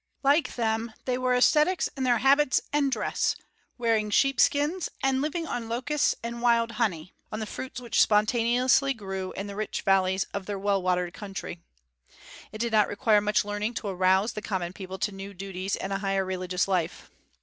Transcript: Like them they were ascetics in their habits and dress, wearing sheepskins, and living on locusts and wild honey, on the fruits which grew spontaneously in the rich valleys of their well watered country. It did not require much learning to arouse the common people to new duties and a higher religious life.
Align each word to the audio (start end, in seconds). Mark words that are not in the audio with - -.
Like 0.23 0.55
them 0.55 0.93
they 1.05 1.15
were 1.15 1.35
ascetics 1.35 1.87
in 1.95 2.01
their 2.03 2.17
habits 2.17 2.59
and 2.73 2.91
dress, 2.91 3.35
wearing 3.77 4.09
sheepskins, 4.09 4.89
and 5.03 5.21
living 5.21 5.45
on 5.45 5.69
locusts 5.69 6.15
and 6.23 6.41
wild 6.41 6.71
honey, 6.71 7.13
on 7.31 7.39
the 7.39 7.45
fruits 7.45 7.79
which 7.79 7.97
grew 7.99 8.01
spontaneously 8.01 8.93
in 8.97 9.45
the 9.45 9.55
rich 9.55 9.83
valleys 9.83 10.23
of 10.33 10.47
their 10.47 10.57
well 10.57 10.81
watered 10.81 11.13
country. 11.13 11.61
It 12.51 12.57
did 12.57 12.71
not 12.71 12.87
require 12.87 13.21
much 13.21 13.45
learning 13.45 13.75
to 13.75 13.89
arouse 13.89 14.33
the 14.33 14.41
common 14.41 14.73
people 14.73 14.97
to 14.97 15.11
new 15.11 15.35
duties 15.35 15.75
and 15.75 15.93
a 15.93 15.99
higher 15.99 16.25
religious 16.25 16.67
life. 16.67 17.11